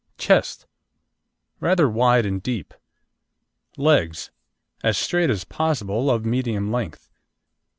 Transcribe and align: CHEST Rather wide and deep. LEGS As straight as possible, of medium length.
CHEST 0.17 0.65
Rather 1.59 1.87
wide 1.87 2.25
and 2.25 2.41
deep. 2.41 2.73
LEGS 3.77 4.31
As 4.83 4.97
straight 4.97 5.29
as 5.29 5.43
possible, 5.43 6.09
of 6.09 6.25
medium 6.25 6.71
length. 6.71 7.11